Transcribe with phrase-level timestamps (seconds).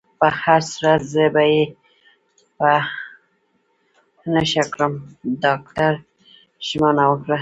[0.19, 1.63] په هر صورت، زه به يې
[2.57, 2.69] په
[4.33, 4.93] نښه کړم.
[5.43, 5.93] ډاکټر
[6.67, 7.29] ژمنه وکړه.